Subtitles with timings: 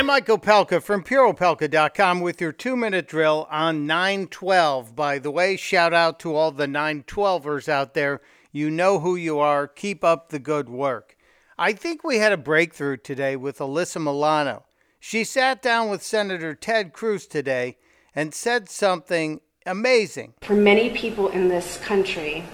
[0.00, 4.96] I'm Michael Opelka from PureOpelka.com with your two minute drill on 912.
[4.96, 8.22] By the way, shout out to all the 912ers out there.
[8.50, 9.68] You know who you are.
[9.68, 11.18] Keep up the good work.
[11.58, 14.64] I think we had a breakthrough today with Alyssa Milano.
[14.98, 17.76] She sat down with Senator Ted Cruz today
[18.14, 20.32] and said something amazing.
[20.40, 22.44] For many people in this country,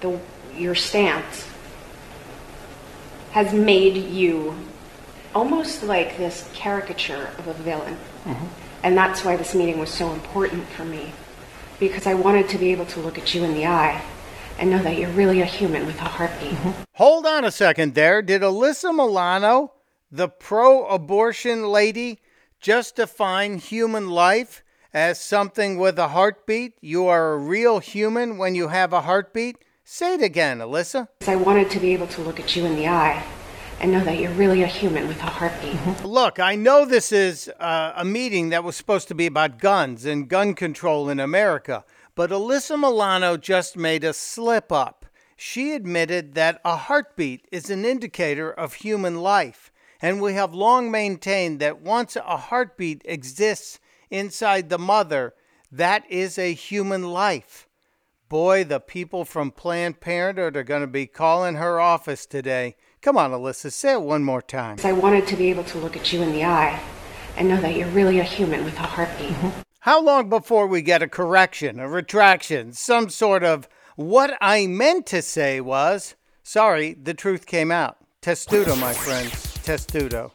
[0.00, 0.16] the,
[0.56, 1.48] your stance
[3.32, 4.56] has made you
[5.34, 7.96] almost like this caricature of a villain.
[8.24, 8.46] Mm-hmm.
[8.82, 11.12] And that's why this meeting was so important for me,
[11.78, 14.02] because I wanted to be able to look at you in the eye
[14.58, 16.50] and know that you're really a human with a heartbeat.
[16.50, 16.82] Mm-hmm.
[16.94, 18.22] Hold on a second there.
[18.22, 19.72] Did Alyssa Milano,
[20.10, 22.20] the pro abortion lady,
[22.60, 26.74] just define human life as something with a heartbeat?
[26.80, 29.56] You are a real human when you have a heartbeat?
[29.84, 31.08] Say it again, Alyssa.
[31.26, 33.24] I wanted to be able to look at you in the eye
[33.82, 35.72] and know that you're really a human with a heartbeat.
[35.72, 36.06] Mm-hmm.
[36.06, 40.06] Look, I know this is uh, a meeting that was supposed to be about guns
[40.06, 45.04] and gun control in America, but Alyssa Milano just made a slip up.
[45.36, 50.88] She admitted that a heartbeat is an indicator of human life, and we have long
[50.92, 53.80] maintained that once a heartbeat exists
[54.10, 55.34] inside the mother,
[55.72, 57.66] that is a human life.
[58.32, 63.18] Boy, the people from Planned Parenthood are going to be calling her office today Come
[63.18, 64.78] on, Alyssa, say it one more time.
[64.82, 66.82] I wanted to be able to look at you in the eye
[67.36, 69.32] and know that you're really a human with a heartbeat.
[69.32, 69.60] Mm-hmm.
[69.80, 75.04] How long before we get a correction, a retraction, some sort of what I meant
[75.08, 77.98] to say was, sorry, the truth came out.
[78.22, 80.32] Testudo, my friends, testudo.